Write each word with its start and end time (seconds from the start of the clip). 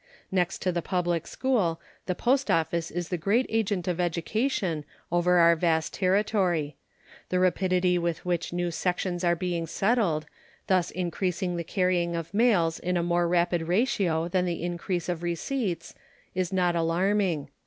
Next 0.31 0.63
to 0.63 0.71
the 0.71 0.81
public 0.81 1.27
school, 1.27 1.79
the 2.07 2.15
post 2.15 2.49
office 2.49 2.89
is 2.89 3.09
the 3.09 3.19
great 3.19 3.45
agent 3.49 3.87
of 3.87 3.99
education 3.99 4.83
over 5.11 5.37
our 5.37 5.55
vast 5.55 5.93
territory. 5.93 6.75
The 7.29 7.37
rapidity 7.39 7.99
with 7.99 8.25
which 8.25 8.51
new 8.51 8.71
sections 8.71 9.23
are 9.23 9.35
being 9.35 9.67
settled, 9.67 10.25
thus 10.65 10.89
increasing 10.89 11.55
the 11.55 11.63
carrying 11.63 12.15
of 12.15 12.33
mails 12.33 12.79
in 12.79 12.97
a 12.97 13.03
more 13.03 13.27
rapid 13.27 13.61
ratio 13.67 14.27
than 14.27 14.45
the 14.45 14.63
increase 14.63 15.07
of 15.07 15.21
receipts, 15.21 15.93
is 16.33 16.51
not 16.51 16.75
alarming. 16.75 17.49